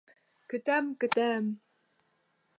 [0.53, 1.53] Көтәм, көтәм!